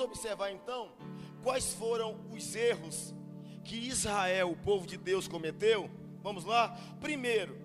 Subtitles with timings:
[0.00, 0.92] Observar então
[1.42, 3.14] quais foram os erros
[3.64, 5.90] que Israel, o povo de Deus, cometeu.
[6.22, 6.76] Vamos lá?
[7.00, 7.56] Primeiro,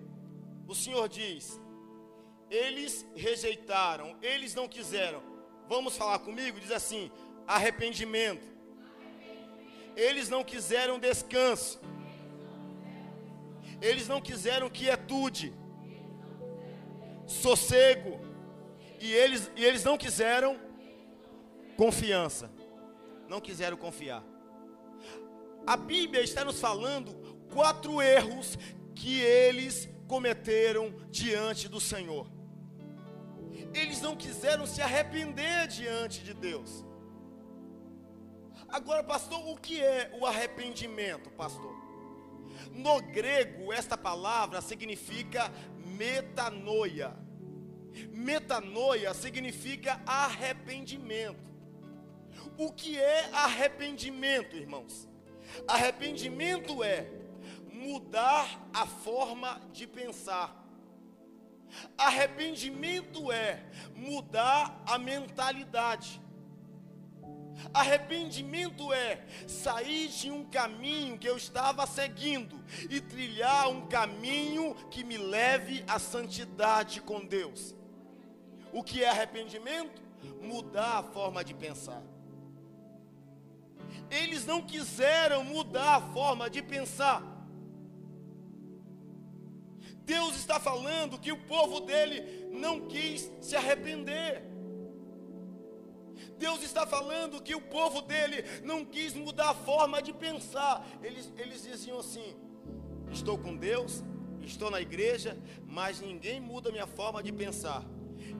[0.66, 1.60] o Senhor diz:
[2.50, 5.22] eles rejeitaram, eles não quiseram.
[5.68, 6.60] Vamos falar comigo?
[6.60, 7.10] Diz assim:
[7.46, 8.46] arrependimento.
[9.96, 11.80] Eles não quiseram descanso.
[13.80, 15.52] Eles não quiseram quietude,
[17.26, 18.20] sossego.
[19.00, 20.71] E eles, e eles não quiseram
[21.76, 22.50] Confiança.
[23.28, 24.22] Não quiseram confiar.
[25.66, 27.14] A Bíblia está nos falando
[27.52, 28.58] quatro erros
[28.94, 32.26] que eles cometeram diante do Senhor.
[33.72, 36.84] Eles não quiseram se arrepender diante de Deus.
[38.68, 41.74] Agora, pastor, o que é o arrependimento, pastor?
[42.70, 45.50] No grego, esta palavra significa
[45.96, 47.14] metanoia.
[48.10, 51.51] Metanoia significa arrependimento.
[52.58, 55.08] O que é arrependimento, irmãos?
[55.66, 57.08] Arrependimento é
[57.72, 60.58] mudar a forma de pensar.
[61.96, 66.20] Arrependimento é mudar a mentalidade.
[67.72, 75.04] Arrependimento é sair de um caminho que eu estava seguindo e trilhar um caminho que
[75.04, 77.74] me leve à santidade com Deus.
[78.72, 80.02] O que é arrependimento?
[80.40, 82.02] Mudar a forma de pensar.
[84.32, 87.22] Eles não quiseram mudar a forma de pensar.
[90.06, 94.42] Deus está falando que o povo dele não quis se arrepender.
[96.38, 100.82] Deus está falando que o povo dele não quis mudar a forma de pensar.
[101.02, 102.34] Eles, eles diziam assim:
[103.10, 104.02] Estou com Deus,
[104.40, 107.84] estou na igreja, mas ninguém muda minha forma de pensar.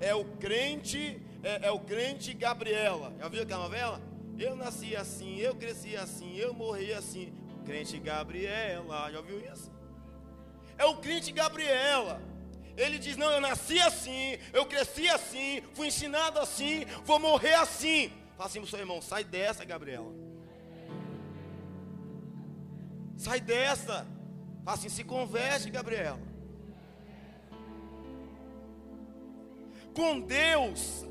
[0.00, 3.14] É o crente, é, é o crente Gabriela.
[3.18, 4.11] Já viu aquela novela?
[4.42, 7.32] Eu nasci assim, eu cresci assim, eu morri assim.
[7.64, 9.70] Crente Gabriela, já ouviu isso?
[10.76, 12.20] É o crente Gabriela.
[12.76, 18.10] Ele diz: Não, eu nasci assim, eu cresci assim, fui ensinado assim, vou morrer assim.
[18.36, 20.12] Fala assim para o seu irmão: Sai dessa, Gabriela.
[23.16, 24.04] Sai dessa.
[24.64, 26.18] Fala assim: Se converte, Gabriela.
[29.94, 31.06] Com Deus,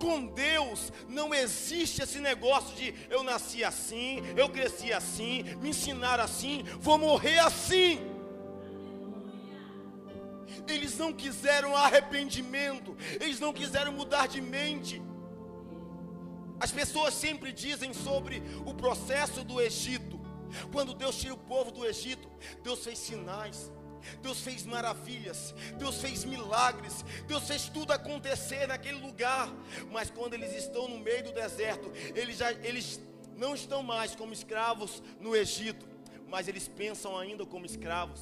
[0.00, 6.24] com Deus não existe esse negócio de eu nasci assim, eu cresci assim, me ensinaram
[6.24, 8.00] assim, vou morrer assim.
[10.66, 15.02] Eles não quiseram arrependimento, eles não quiseram mudar de mente.
[16.60, 20.18] As pessoas sempre dizem sobre o processo do Egito.
[20.72, 22.28] Quando Deus tira o povo do Egito,
[22.62, 23.70] Deus fez sinais,
[24.22, 29.48] Deus fez maravilhas, Deus fez milagres, Deus fez tudo acontecer naquele lugar.
[29.90, 33.00] Mas quando eles estão no meio do deserto, eles, já, eles
[33.36, 35.86] não estão mais como escravos no Egito,
[36.28, 38.20] mas eles pensam ainda como escravos.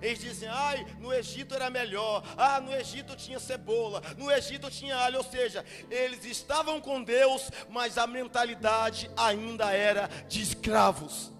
[0.00, 4.96] Eles dizem, ai, no Egito era melhor, ah, no Egito tinha cebola, no Egito tinha
[4.96, 11.32] alho, ou seja, eles estavam com Deus, mas a mentalidade ainda era de escravos.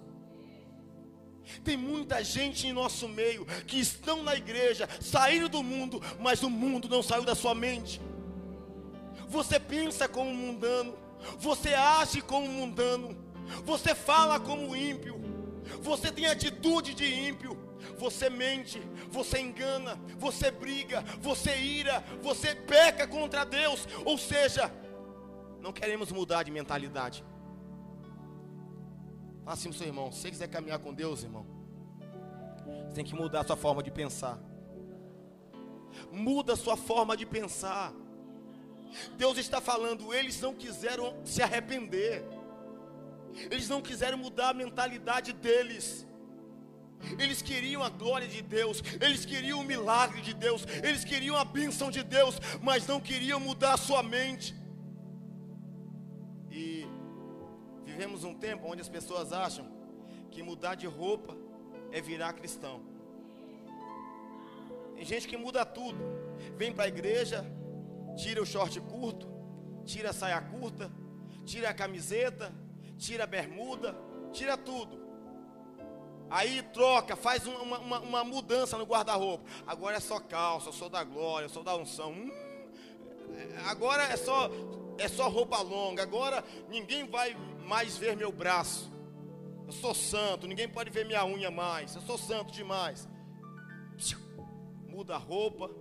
[1.63, 6.49] Tem muita gente em nosso meio que estão na igreja, saíram do mundo, mas o
[6.49, 8.01] mundo não saiu da sua mente.
[9.27, 10.97] Você pensa como mundano,
[11.39, 13.15] você age como mundano,
[13.63, 15.19] você fala como ímpio,
[15.81, 17.57] você tem atitude de ímpio,
[17.97, 24.71] você mente, você engana, você briga, você ira, você peca contra Deus, ou seja,
[25.61, 27.23] não queremos mudar de mentalidade.
[29.43, 31.45] Fala assim pro seu irmão, se você quiser caminhar com Deus, irmão,
[32.85, 34.39] você tem que mudar a sua forma de pensar.
[36.11, 37.93] Muda a sua forma de pensar.
[39.17, 42.23] Deus está falando, eles não quiseram se arrepender.
[43.49, 46.05] Eles não quiseram mudar a mentalidade deles.
[47.17, 51.43] Eles queriam a glória de Deus, eles queriam o milagre de Deus, eles queriam a
[51.43, 54.55] bênção de Deus, mas não queriam mudar a sua mente.
[56.51, 56.85] E
[57.91, 59.65] vivemos um tempo onde as pessoas acham
[60.31, 61.35] que mudar de roupa
[61.91, 62.81] é virar cristão.
[64.95, 65.99] Tem gente que muda tudo,
[66.55, 67.45] vem para a igreja,
[68.15, 69.27] tira o short curto,
[69.83, 70.89] tira a saia curta,
[71.45, 72.53] tira a camiseta,
[72.97, 73.93] tira a bermuda,
[74.31, 75.01] tira tudo.
[76.29, 79.43] Aí troca, faz uma, uma, uma mudança no guarda-roupa.
[79.67, 82.11] Agora é só calça, eu sou da glória, eu sou da unção.
[82.13, 82.31] Hum,
[83.65, 84.49] agora é só,
[84.97, 86.03] é só roupa longa.
[86.03, 88.91] Agora ninguém vai mais ver meu braço.
[89.65, 91.95] Eu sou santo, ninguém pode ver minha unha mais.
[91.95, 93.07] Eu sou santo demais.
[94.87, 95.71] Muda a roupa,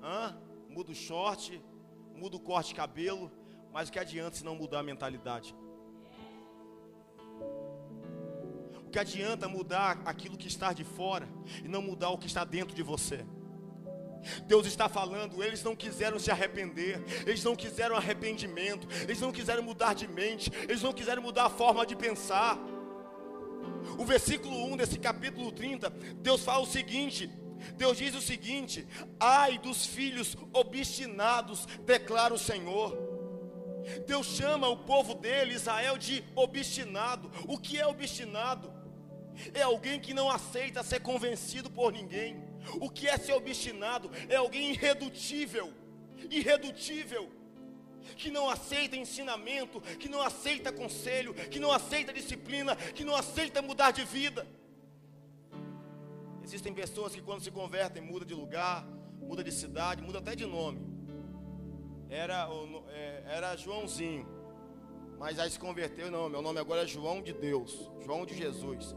[0.00, 0.38] hã?
[0.68, 1.60] muda o short,
[2.14, 3.30] muda o corte de cabelo.
[3.72, 5.54] Mas o que adianta se não mudar a mentalidade?
[8.92, 11.26] que adianta mudar aquilo que está de fora
[11.64, 13.24] e não mudar o que está dentro de você?
[14.46, 19.62] Deus está falando, eles não quiseram se arrepender, eles não quiseram arrependimento, eles não quiseram
[19.62, 22.58] mudar de mente, eles não quiseram mudar a forma de pensar.
[23.98, 27.30] O versículo 1 desse capítulo 30, Deus fala o seguinte:
[27.76, 28.86] Deus diz o seguinte:
[29.18, 33.10] ai dos filhos obstinados, declara o Senhor.
[34.06, 37.30] Deus chama o povo dele, Israel, de obstinado.
[37.48, 38.82] O que é obstinado?
[39.54, 42.51] é alguém que não aceita ser convencido por ninguém.
[42.80, 44.10] O que é ser obstinado?
[44.28, 45.72] É alguém irredutível,
[46.30, 47.30] irredutível,
[48.16, 53.62] que não aceita ensinamento, que não aceita conselho, que não aceita disciplina, que não aceita
[53.62, 54.46] mudar de vida.
[56.42, 58.86] Existem pessoas que quando se convertem muda de lugar,
[59.20, 60.80] muda de cidade, muda até de nome.
[62.10, 62.48] Era,
[62.90, 64.26] é, era Joãozinho,
[65.18, 68.94] mas aí se converteu, não, meu nome agora é João de Deus, João de Jesus.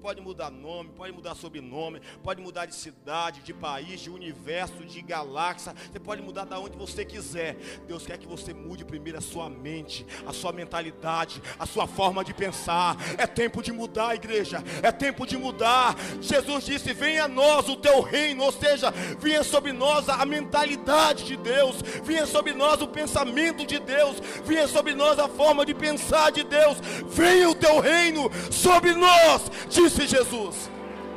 [0.00, 5.02] Pode mudar nome, pode mudar sobrenome, pode mudar de cidade, de país, de universo, de
[5.02, 5.74] galáxia.
[5.90, 7.56] Você pode mudar da onde você quiser.
[7.86, 12.24] Deus quer que você mude primeiro a sua mente, a sua mentalidade, a sua forma
[12.24, 12.96] de pensar.
[13.18, 14.62] É tempo de mudar, igreja.
[14.82, 15.96] É tempo de mudar.
[16.20, 21.24] Jesus disse: Venha a nós o teu reino, ou seja, venha sobre nós a mentalidade
[21.24, 25.74] de Deus, venha sobre nós o pensamento de Deus, venha sobre nós a forma de
[25.74, 26.78] pensar de Deus.
[27.08, 29.50] Venha o teu reino sobre nós
[29.88, 30.70] disse Jesus.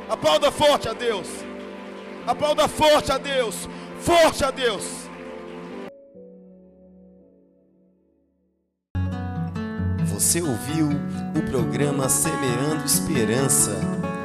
[0.08, 1.28] Aplauda forte a Deus.
[2.26, 3.68] Aplauda forte a Deus.
[4.00, 4.84] Forte a Deus.
[10.06, 10.88] Você ouviu
[11.36, 13.78] o programa Semeando Esperança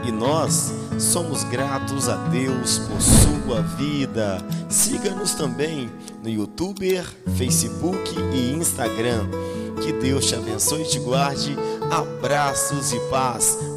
[0.07, 4.37] e nós somos gratos a Deus por sua vida.
[4.69, 5.91] Siga-nos também
[6.23, 7.01] no YouTube,
[7.35, 9.27] Facebook e Instagram.
[9.83, 11.55] Que Deus te abençoe e te guarde.
[11.91, 13.76] Abraços e paz.